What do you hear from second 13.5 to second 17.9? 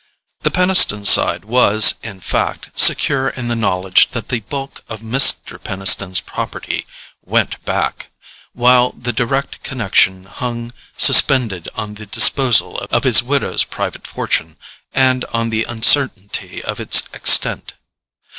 private fortune and on the uncertainty of its extent.